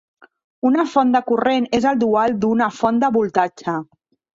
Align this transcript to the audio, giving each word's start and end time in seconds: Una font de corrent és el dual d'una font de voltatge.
Una 0.69 0.85
font 0.93 1.11
de 1.17 1.21
corrent 1.29 1.69
és 1.81 1.87
el 1.93 2.03
dual 2.07 2.37
d'una 2.47 2.75
font 2.83 3.03
de 3.07 3.15
voltatge. 3.23 3.81